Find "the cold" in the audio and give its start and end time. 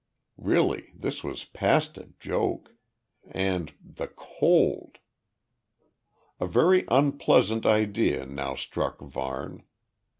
3.83-4.97